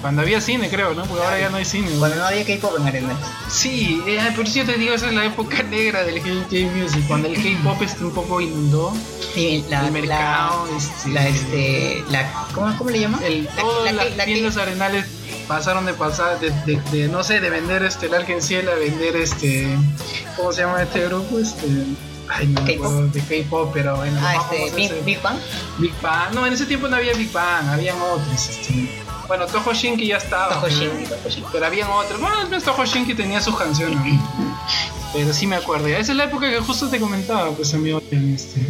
[0.00, 1.04] Cuando había cine, creo, ¿no?
[1.04, 1.90] Porque ahora ya no hay cine.
[1.98, 3.18] Cuando no había K-pop en Arenales.
[3.50, 7.28] Sí, eh, por eso yo te digo, esa es la época negra del K-Music, cuando
[7.28, 8.94] el K-pop este un poco inundó
[9.68, 13.20] la, el mercado, la, este, la, este, la, ¿cómo, ¿cómo le llama?
[13.22, 15.04] el, todas la- las la- tiendas arenales
[15.46, 19.16] pasaron de pasar, de, de, de, no sé, de vender este el Ciel a vender
[19.16, 19.66] este,
[20.36, 21.38] ¿cómo se llama este grupo?
[21.38, 21.66] Este,
[22.30, 22.86] ay, no me K-pop.
[22.86, 25.38] acuerdo de K-pop, pero bueno, Ah, este, Big, Big Bang.
[25.78, 26.32] Big Bang.
[26.34, 28.48] No, en ese tiempo no había Big Bang, habían otros.
[28.48, 28.90] Este.
[29.28, 30.54] Bueno, Toho Shinki ya estaba.
[30.54, 31.48] Toho pero- Shinki, Toho Shinki.
[31.52, 32.20] Pero habían otros.
[32.20, 33.98] Bueno, al menos Toho Shinki tenía sus canciones.
[35.12, 35.86] Pero sí me acuerdo.
[35.88, 38.00] Esa es la época que justo te comentaba, pues amigo.
[38.10, 38.60] Este,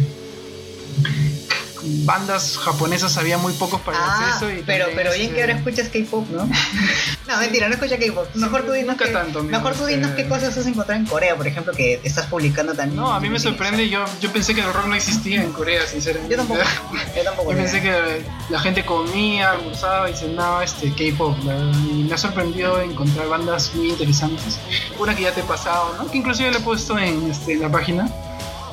[2.05, 4.51] bandas japonesas había muy pocos para el Ah, acceso.
[4.51, 6.45] Y pero, pero bien este, que ahora escuchas K-pop, ¿no?
[7.27, 8.27] no, mentira, no escuchas K-pop.
[8.35, 11.35] Mejor tú dinos, que- tanto, mejor tú este- dinos qué cosas has encontrado en Corea,
[11.35, 12.95] por ejemplo, que estás publicando también.
[12.99, 13.89] No, a mí me sorprende.
[13.89, 16.35] Yo, yo pensé que el rock no existía en Corea, sinceramente.
[16.35, 16.61] Yo tampoco.
[17.15, 17.51] Yo tampoco.
[17.51, 21.37] Yo pensé que la gente comía, almorzaba y cenaba este K-pop.
[21.91, 24.57] Y me ha sorprendido encontrar bandas muy interesantes.
[24.99, 26.09] Una que ya te he pasado, ¿no?
[26.09, 28.07] Que inclusive le he puesto en, este, en la página.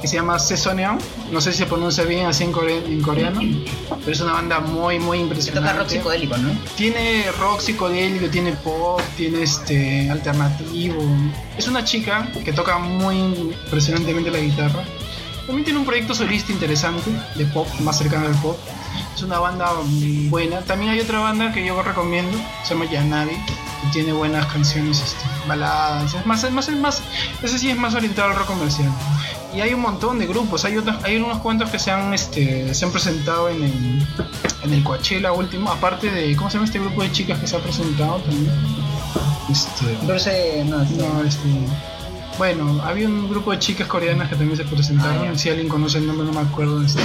[0.00, 0.98] Que se llama Sesoneon.
[1.32, 3.40] No sé si se pronuncia bien así en, core- en coreano.
[3.88, 5.68] Pero es una banda muy, muy Te impresionante.
[5.70, 6.50] toca rock psicodélico, ¿no?
[6.76, 10.96] Tiene rock psicodélico, tiene pop, tiene este alternativo.
[11.56, 14.84] Es una chica que toca muy impresionantemente la guitarra.
[15.46, 18.56] También tiene un proyecto solista interesante de pop, más cercano al pop.
[19.14, 19.70] Es una banda
[20.28, 20.60] buena.
[20.60, 25.24] También hay otra banda que yo recomiendo, se llama Yanabi, que tiene buenas canciones, este,
[25.48, 26.14] baladas.
[26.14, 27.02] Es más, es más, es más,
[27.42, 28.90] ese sí es más orientado al rock comercial.
[29.54, 32.74] Y hay un montón de grupos, hay otros, hay unos cuantos que se han, este,
[32.74, 34.06] se han presentado en el,
[34.62, 37.56] en el Coachella último, aparte de, ¿cómo se llama este grupo de chicas que se
[37.56, 38.52] ha presentado también?
[39.50, 41.48] Este, Dulce, no, este, no, este,
[42.36, 45.98] bueno, había un grupo de chicas coreanas que también se presentaron, Ah, si alguien conoce
[45.98, 47.00] el nombre no me acuerdo este,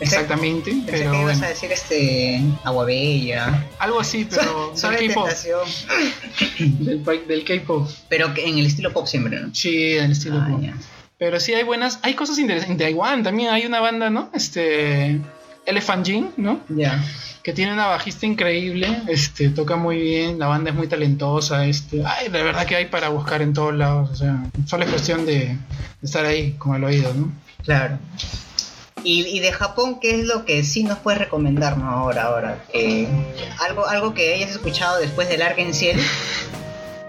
[0.00, 3.64] exactamente, Pensé pero que ibas bueno, a decir este Agua Bella.
[3.78, 5.28] algo así, pero del K-pop,
[6.58, 9.54] del, del K-pop, Pero en el estilo pop siempre, ¿no?
[9.54, 10.62] sí, en estilo Ah, pop.
[11.18, 12.72] Pero sí hay buenas, hay cosas interesantes.
[12.72, 14.30] En Taiwán también hay una banda, ¿no?
[14.34, 15.18] Este
[15.64, 16.60] Elephant Jin, ¿no?
[16.68, 17.02] Ya.
[17.42, 22.02] Que tiene una bajista increíble, este, toca muy bien, la banda es muy talentosa, este,
[22.04, 25.24] ay, de verdad que hay para buscar en todos lados, o sea, solo es cuestión
[25.24, 25.56] de, de
[26.02, 27.32] estar ahí con el oído, ¿no?
[27.62, 27.98] Claro.
[29.06, 32.24] Y, y de Japón, ¿qué es lo que sí nos puedes recomendarnos ahora?
[32.24, 32.58] ahora?
[32.72, 33.06] Eh,
[33.60, 35.96] algo, algo que hayas escuchado después del Ark en Ciel,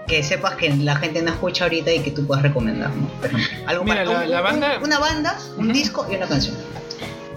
[0.06, 3.08] que sepas que la gente no escucha ahorita y que tú puedas recomendar, ¿no?
[3.20, 6.14] Por ejemplo, algo Mira, para- la- un- la un- banda- una banda, un disco y
[6.14, 6.54] una canción.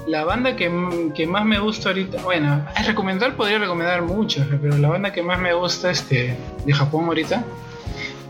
[0.08, 0.69] La banda que,
[1.15, 5.24] que más me gusta ahorita, bueno, a recomendar podría recomendar muchas, pero la banda que
[5.24, 7.43] más me gusta este, de Japón ahorita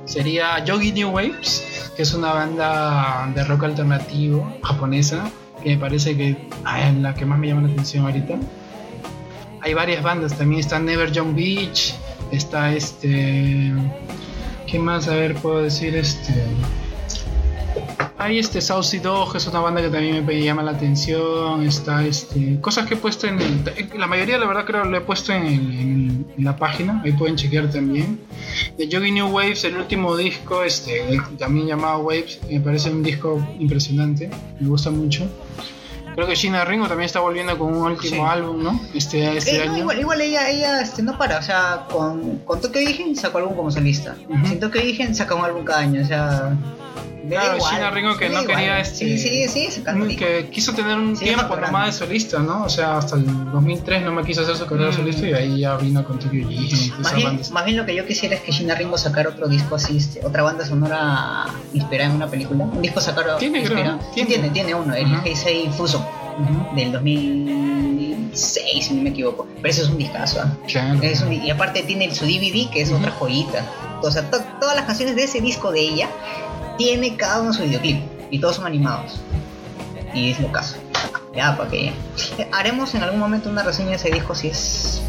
[0.06, 5.30] sería Yogi New Waves, que es una banda de rock alternativo japonesa,
[5.62, 8.36] que me parece que ah, es la que más me llama la atención ahorita.
[9.62, 11.94] Hay varias bandas, también está Never Young Beach,
[12.32, 13.72] está este...
[14.66, 15.08] ¿Qué más?
[15.08, 16.34] A ver, puedo decir este...
[18.22, 21.64] Hay este Saucy Dog, es una banda que también me llama la atención.
[21.66, 22.60] Está este.
[22.62, 23.40] Cosas que he puesto en.
[23.42, 27.02] el- la mayoría, la verdad, creo lo he puesto en, el- en- en la página.
[27.04, 28.20] Ahí pueden chequear también.
[28.78, 33.02] De Yogi New Waves, el último disco, este, el- también llamado Waves, me parece un
[33.02, 34.30] disco impresionante.
[34.60, 35.28] Me gusta mucho.
[36.14, 38.32] Creo que Gina Ringo también está volviendo con un último Sí.
[38.32, 38.80] álbum, ¿no?
[38.94, 39.82] Este, este Eh, no, año.
[39.82, 43.56] igual, igual ella, ella este, no para, o sea, con, con Tokyo Origen sacó álbum
[43.56, 44.16] como solista.
[44.30, 44.46] Ujú.
[44.46, 46.56] Sin Tokyo Origen saca un álbum cada año, o sea.
[47.30, 49.84] Claro, igual, Gina Ringo que no quería, este, Sí, sí, sí,
[50.18, 52.64] que quiso tener un Sí, tiempo nomás de solista, ¿no?
[52.64, 54.96] O sea, hasta el 2003 no me quiso hacer su carrera Mm.
[54.96, 57.52] solista y ahí ya vino con Tokyo todas Más bien, bandas.
[57.52, 60.26] más bien lo que yo quisiera es que Gina Ringo sacara otro disco así, este,
[60.26, 62.66] otra banda sonora inspirada en una película.
[62.66, 64.28] Un disco sacara Tiene, creo, Tiene.
[64.30, 65.22] tiene, tiene uno, el Ajá.
[65.26, 66.76] Heisei Fuso Ujú.
[66.76, 69.48] del 2006, si no me equivoco.
[69.62, 70.42] Pero ese es un discazo.
[70.42, 70.58] ¿ah?
[70.68, 71.00] Claro.
[71.02, 73.66] Es un- y aparte tiene su DVD, que es otra joyita.
[74.02, 76.10] O sea, to- todas las canciones de ese disco de ella
[76.84, 78.02] tiene cada uno su videoclip.
[78.32, 79.20] Y todos son animados.
[80.14, 80.78] Y es lo caso.
[81.36, 81.92] Ya, para que.
[82.52, 85.02] Haremos en algún momento una reseña de ese disco si es.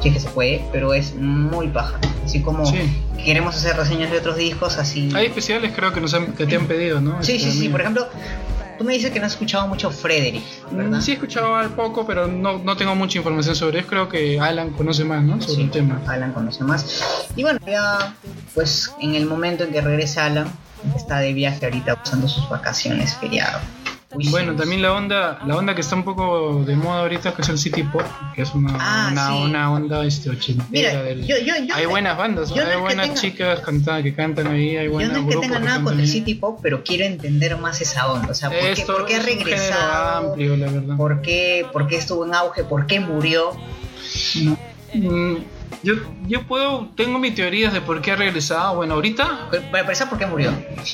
[0.00, 1.98] Si es que se puede, pero es muy paja.
[2.24, 2.78] Así como Sí.
[3.24, 5.10] queremos hacer reseñas de otros discos, así.
[5.14, 7.22] Hay especiales creo que, nos han- que te han pedido, ¿no?
[7.22, 7.50] Sí, Este, sí, sí.
[7.68, 7.72] también.
[7.72, 8.08] Por ejemplo,
[8.78, 11.00] tú me dices que no has escuchado mucho Frederick, ¿verdad?
[11.00, 13.88] Sí he escuchado al poco, pero no, no tengo mucha información sobre eso.
[13.88, 15.40] Creo que Alan conoce más, ¿no?
[15.40, 16.00] Sobre Sí, el tema.
[16.06, 17.26] Alan conoce más.
[17.34, 18.14] Y bueno, ya
[18.54, 20.46] pues en el momento en que regrese Alan,
[20.94, 23.58] está de viaje ahorita usando sus vacaciones, feriado.
[24.14, 24.58] Uy, Bueno, sí.
[24.58, 27.58] también la onda, la onda que está un poco de moda ahorita, que es el
[27.58, 28.02] City Pop,
[28.34, 29.42] que es una, Ah, una, sí.
[29.42, 30.68] una onda este, ochentera.
[30.70, 34.02] Mira, del- yo, yo, yo, hay buenas bandas, yo no hay buenas tenga- chicas canta-
[34.04, 36.08] que cantan ahí, hay yo buenos no es que tenga nada contra el.
[36.08, 38.28] City Pop, pero quiero entender más esa onda.
[38.30, 40.28] O sea, ¿por qué, Esto por qué ha es un género regresado?
[40.28, 40.96] amplio, la verdad.
[40.96, 42.62] ¿Por qué, ¿Por qué estuvo en auge?
[42.64, 43.50] ¿Por qué murió?
[44.94, 45.34] Mm,
[45.82, 45.94] yo,
[46.26, 48.76] yo puedo, tengo mis teorías de por qué ha regresado.
[48.76, 50.52] Bueno, ahorita, Para empezar, ¿por qué murió?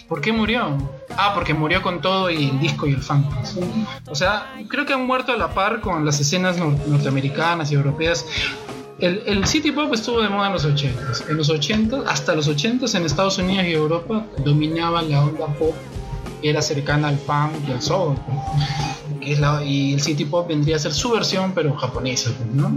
[0.09, 0.77] ¿por qué murió?
[1.17, 3.29] Ah, porque murió con todo y el disco y el fan.
[4.09, 7.75] O sea, creo que han muerto a la par con las escenas nor- norteamericanas y
[7.75, 8.27] europeas.
[8.99, 11.29] El, el City Pop estuvo de moda en los 80s.
[11.29, 15.75] En los 80 hasta los 80s en Estados Unidos y Europa dominaba la onda pop
[16.43, 18.17] era cercana al punk y al soul.
[19.21, 22.73] Que es la- y el City Pop vendría a ser su versión, pero japonesa, ¿no?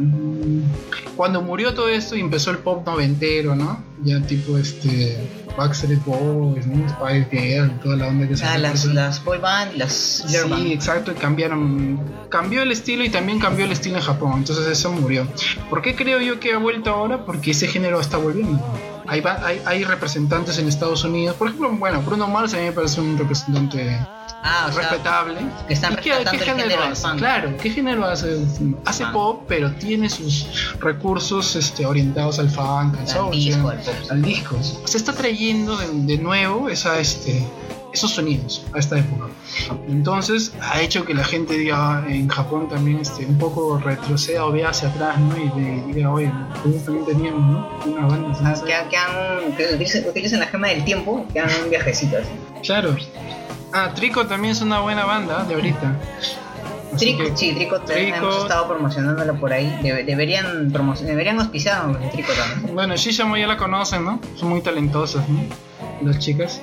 [1.15, 3.81] Cuando murió todo esto y empezó el pop noventero, ¿no?
[4.03, 5.17] Ya tipo este
[5.57, 6.87] Backstreet Boys, ¿no?
[6.89, 9.93] Spice Girl, toda la onda que se Ah, las, las boy band, las
[10.27, 10.67] Sí, band.
[10.67, 11.99] exacto, y cambiaron.
[12.29, 15.25] Cambió el estilo y también cambió el estilo en Japón, entonces eso murió.
[15.69, 17.25] ¿Por qué creo yo que ha vuelto ahora?
[17.25, 18.61] Porque ese género está volviendo.
[19.07, 22.71] Hay, hay, hay representantes en Estados Unidos, por ejemplo, bueno, Bruno Mars a mí me
[22.71, 23.99] parece un representante
[24.47, 25.39] Ah, sea, respetable.
[25.67, 27.07] que están ¿Y qué, género hace?
[27.17, 28.45] Claro, ¿qué género hace?
[28.85, 29.13] Hace Funk.
[29.13, 33.79] pop, pero tiene sus recursos este, orientados al funk, al al soul, disco, al
[34.11, 34.57] al disco.
[34.85, 37.43] Se está trayendo de, de nuevo esa, este,
[37.95, 39.25] esos sonidos a esta época.
[39.87, 44.51] Entonces ha hecho que la gente diga en Japón también este, un poco retroceda o
[44.51, 45.35] vea hacia atrás, ¿no?
[45.37, 46.27] Y le diga, oye,
[46.63, 47.41] nosotros también teníamos,
[47.85, 47.91] ¿no?
[47.93, 48.39] Una banda.
[48.43, 48.63] Ah, ¿sí?
[48.65, 52.29] que, han- que, han- utilicen la gema del tiempo, que hagan un viajecito así.
[52.63, 52.95] Claro.
[53.73, 55.95] Ah, Trico también es una buena banda de ahorita.
[56.93, 59.67] Así Trico, que- sí, Trico, también Trico- hemos estado promocionándola por ahí.
[59.83, 62.73] Debe- deberían deberían auspiciarnos de Trico también.
[62.75, 64.19] Bueno, Shishamo ya la conocen, ¿no?
[64.35, 65.39] Son muy talentosas, ¿no?
[66.01, 66.61] Las chicas.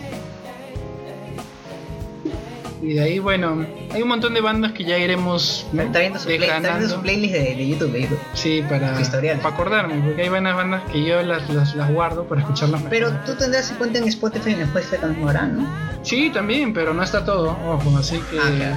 [2.82, 5.82] Y de ahí, bueno, hay un montón de bandas que ya iremos ¿no?
[5.82, 6.94] Está viendo su, play- está viendo desgranando.
[6.96, 8.18] su playlist de, de YouTube, de YouTube.
[8.34, 8.92] Sí, para,
[9.40, 12.90] para acordarme, porque hay buenas bandas que yo las, las, las guardo para escucharlas mejor.
[12.90, 15.68] Pero tú tendrás en cuenta en Spotify y en Spotify también ¿no?
[16.02, 18.38] Sí, también, pero no está todo, ojo, así que...
[18.40, 18.76] Ah, claro.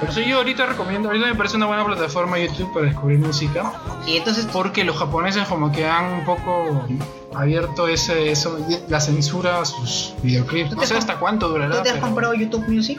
[0.00, 3.72] Por eso yo ahorita recomiendo, ahorita me parece una buena plataforma YouTube para descubrir música,
[4.06, 6.86] Y entonces, porque los japoneses como que han un poco
[7.34, 8.58] abierto ese eso
[8.88, 10.70] la censura a sus videoclips.
[10.70, 11.76] ¿Tú No sé has hasta cuánto durará.
[11.76, 12.98] ¿tú te has pero- comprado YouTube Music?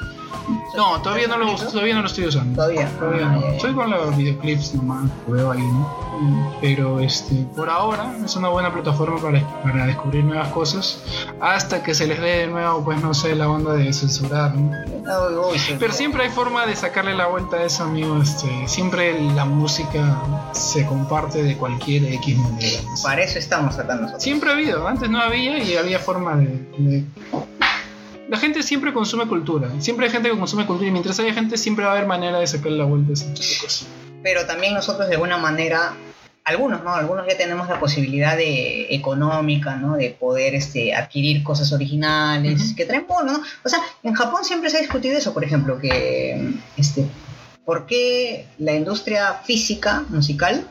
[0.76, 2.56] No, todavía no lo, todavía no lo estoy usando.
[2.56, 2.90] Todavía.
[3.00, 3.54] Todavía Ah, no.
[3.54, 3.60] ya.
[3.60, 6.10] Soy con los videoclips nomás, que veo ahí, ¿no?
[6.62, 11.02] Pero este, por ahora es una buena plataforma para, para descubrir nuevas cosas.
[11.42, 14.72] Hasta que se les dé de nuevo, pues no sé, la onda de censurar, ¿no?
[15.80, 18.22] Pero siempre hay forma de sacarle la vuelta a eso, amigo.
[18.22, 22.82] Este, siempre la música se comparte de cualquier X manera.
[23.02, 24.22] Para eso estamos acá nosotros.
[24.22, 27.04] Siempre ha habido, antes no había y había forma de, de-
[28.30, 31.58] La gente siempre consume cultura, siempre hay gente que consume cultura y mientras haya gente
[31.58, 33.88] siempre va a haber manera de sacarle la vuelta a ese tipo de cosas.
[34.22, 35.94] pero también nosotros de alguna manera,
[36.44, 36.94] algunos, ¿no?
[36.94, 39.98] Algunos ya tenemos la posibilidad de económica, ¿no?
[39.98, 43.44] De poder este, adquirir cosas originales que traen bono, ¿no?
[43.64, 47.08] O sea, en Japón siempre se ha discutido eso, por ejemplo, que este,
[47.66, 50.68] ¿por qué la industria física musical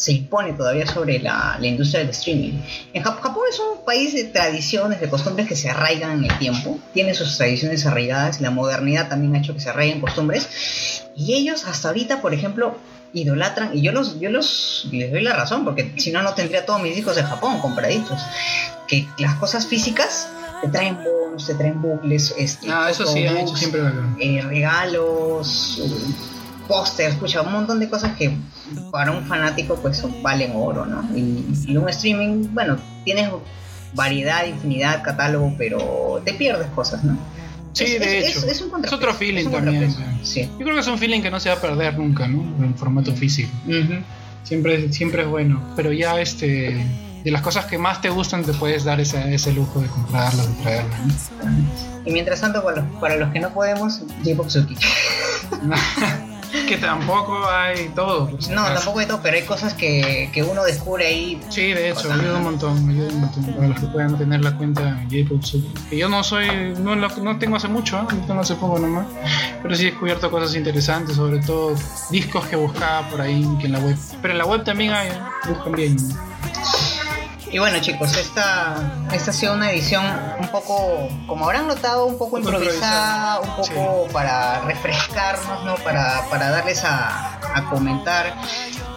[0.00, 2.54] se impone todavía sobre la, la industria del streaming.
[2.94, 6.38] En Jap- Japón es un país de tradiciones, de costumbres que se arraigan en el
[6.38, 11.34] tiempo, tiene sus tradiciones arraigadas, la modernidad también ha hecho que se arraiguen costumbres, y
[11.34, 12.78] ellos hasta ahorita, por ejemplo,
[13.12, 16.64] idolatran, y yo los, yo los les doy la razón, porque si no, no tendría
[16.64, 18.22] todos mis discos de Japón compraditos,
[18.88, 20.28] que las cosas físicas
[20.62, 23.82] te traen bonos, te traen bucles, este, Ah, eso sí, han hecho siempre
[24.18, 26.39] eh, regalos, eh,
[26.70, 28.34] pósters, escucha, un montón de cosas que
[28.90, 31.02] para un fanático pues valen oro, ¿no?
[31.16, 33.28] Y, y un streaming, bueno, tienes
[33.94, 37.18] variedad, infinidad, catálogo, pero te pierdes cosas, ¿no?
[37.72, 38.46] Sí, Es- de es- hecho.
[38.46, 39.94] es- un otro feeling un también.
[40.22, 40.42] Sí.
[40.58, 42.40] Yo creo que es un feeling que no se va a perder nunca, ¿no?
[42.64, 43.50] En formato físico.
[44.44, 45.60] Siempre, siempre es bueno.
[45.76, 46.84] Pero ya este.
[47.24, 50.48] De las cosas que más te gustan te puedes dar ese, ese lujo de comprarlas,
[50.56, 51.30] de traerlas.
[51.44, 52.06] ¿no?
[52.06, 54.74] Y mientras tanto, para los, para los que no podemos, J-Pop Suki.
[56.50, 58.30] que tampoco hay todo.
[58.50, 61.40] No, tampoco de todo, pero hay cosas que, que uno descubre ahí.
[61.48, 64.56] Sí, de hecho, ayuda un montón, ayuda un montón para los que puedan tener la
[64.56, 65.40] cuenta J-Pop.
[65.88, 68.14] Que yo no soy, no, no tengo hace mucho, ¿eh?
[68.28, 69.06] no hace poco nomás,
[69.62, 71.74] pero sí he descubierto cosas interesantes, sobre todo
[72.10, 73.96] discos que buscaba por ahí que en la web.
[74.22, 75.18] Pero en la web también hay, ¿eh?
[75.48, 75.96] buscan bien.
[77.52, 78.76] Y bueno chicos, esta,
[79.12, 80.04] esta ha sido una edición
[80.38, 85.74] un poco, como habrán notado, un poco improvisada, un poco para refrescarnos, ¿no?
[85.76, 88.34] Para, para darles a, a comentar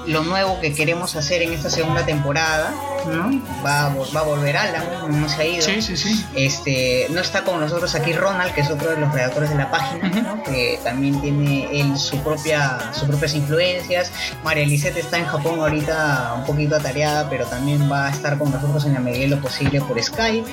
[0.08, 2.74] lo nuevo que queremos hacer en esta segunda temporada,
[3.08, 3.42] ¿no?
[3.66, 4.84] Va, va a volver Alan,
[5.22, 5.62] no se ha ido.
[5.62, 6.26] Sí, sí, sí.
[6.36, 9.70] Este, no está con nosotros aquí Ronald, que es otro de los redactores de la
[9.72, 10.10] página.
[10.10, 10.44] ¿no?
[10.44, 14.12] que también tiene él su propia, sus propias influencias.
[14.44, 18.52] María Elisette está en Japón ahorita un poquito atareada, pero también va a estar con
[18.52, 20.46] nosotros en la medida de lo posible por Skype.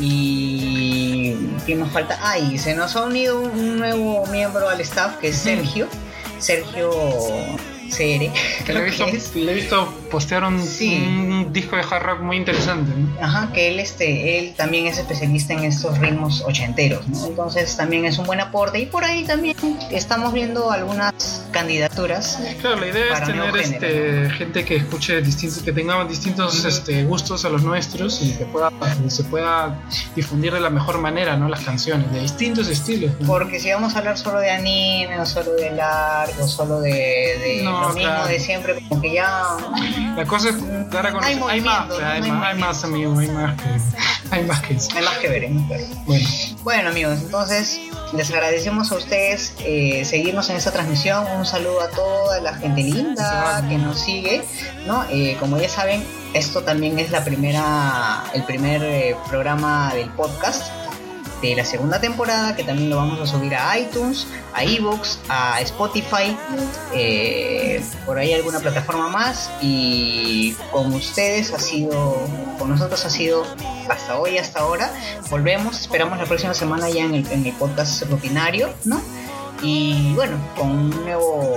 [0.00, 1.34] Y
[1.66, 2.18] ¿qué nos falta?
[2.22, 5.86] Ah, y se nos ha unido un- un nuevo miembro al staff que es Sergio.
[6.38, 6.90] Sergio
[8.64, 9.34] Que le, creo he visto, que es.
[9.36, 10.94] le he visto postear un, Sí.
[11.52, 12.92] Disco de hard rock muy interesante.
[12.96, 13.24] ¿no?
[13.24, 17.26] Ajá, que él, este, él también es especialista en estos ritmos ochenteros, ¿no?
[17.26, 18.78] Entonces también es un buen aporte.
[18.78, 19.56] Y por ahí también
[19.90, 22.38] estamos viendo algunas candidaturas.
[22.60, 27.44] Claro, la idea es tener este, gente que escuche distintos, que tenga distintos este, gustos
[27.44, 28.70] a los nuestros y que pueda,
[29.02, 29.80] que se pueda
[30.16, 31.48] difundir de la mejor manera, ¿no?
[31.48, 33.12] Las canciones, de distintos estilos.
[33.20, 33.26] ¿no?
[33.26, 37.60] Porque si vamos a hablar solo de anime, o solo de largo, solo de, de
[37.62, 38.28] No, lo mismo claro.
[38.28, 39.42] de siempre, como que ya.
[40.16, 41.41] La cosa es dar a Hay conocer.
[41.48, 43.68] Hay, más, hay, más, hay más, amigo, hay más que,
[44.30, 44.88] hay más que eso.
[44.96, 45.86] Hay más que ver, hay más que ver.
[46.04, 46.28] Bueno,
[46.62, 47.80] Bueno amigos, entonces
[48.12, 51.26] les agradecemos a ustedes eh, seguirnos en esta transmisión.
[51.36, 54.44] Un saludo a toda la gente linda que nos sigue.
[54.86, 55.04] ¿no?
[55.10, 60.81] Eh, como ya saben, esto también es la primera, el primer eh, programa del podcast
[61.42, 65.60] de la segunda temporada que también lo vamos a subir a iTunes, a eBooks, a
[65.60, 66.36] Spotify,
[66.94, 72.16] eh, por ahí alguna plataforma más y con ustedes ha sido,
[72.58, 73.44] con nosotros ha sido
[73.88, 74.90] hasta hoy, hasta ahora.
[75.30, 79.02] Volvemos, esperamos la próxima semana ya en el, en el podcast rutinario, ¿no?
[79.62, 81.56] Y bueno, con un nuevo,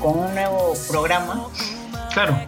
[0.00, 1.46] con un nuevo programa
[2.12, 2.38] claro,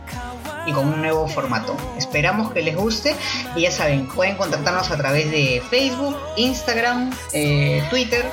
[0.67, 1.77] y con un nuevo formato.
[1.97, 3.15] Esperamos que les guste
[3.57, 8.25] y ya saben, pueden contactarnos a través de Facebook, Instagram, eh, Twitter,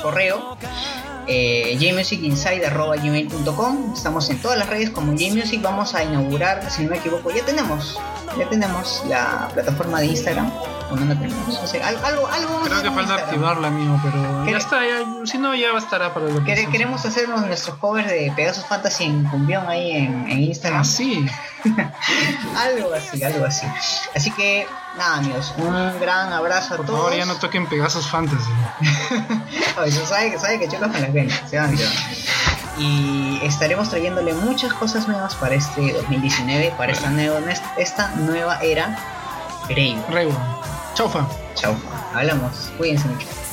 [0.00, 0.56] correo.
[1.26, 1.78] Eh,
[3.94, 7.42] Estamos en todas las redes como Jmusic Vamos a inaugurar, si no me equivoco, ya
[7.46, 7.98] tenemos
[8.38, 10.52] Ya tenemos la plataforma de Instagram
[10.90, 11.58] ¿O no la tenemos?
[11.58, 14.80] O sea, algo, algo, algo creo hacer que falta activarla, amigo, pero ¿Qué- ya está,
[14.86, 16.66] ya, si no, ya estará para lo que.
[16.70, 21.26] Queremos hacernos nuestros covers de Pegasus Fantasy en cumbión ahí en, en Instagram Ah, sí.
[22.56, 23.66] Algo así, algo así.
[24.14, 24.66] Así que,
[24.98, 27.00] nada, amigos, un gran abrazo a Por todos.
[27.00, 28.50] favor, ya no toquen Pegasus Fantasy.
[29.80, 31.94] Oye, sabe, que- sabe que chocas con las venas, se van, se van.
[32.76, 37.38] Y estaremos trayéndole muchas cosas nuevas para este 2019, para esta, nueva
[37.78, 38.98] esta nueva era.
[39.68, 39.96] Brave.
[40.94, 41.26] Chaufa.
[41.54, 41.76] Chao.
[42.14, 42.70] Hablamos.
[42.78, 43.43] Cuídense mucho.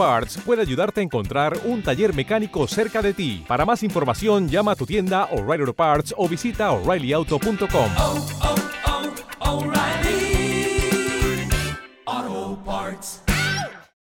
[0.00, 3.44] Parts puede ayudarte a encontrar un taller mecánico cerca de ti.
[3.46, 8.59] Para más información, llama a tu tienda O'Reilly Auto Parts o visita oreillyauto.com.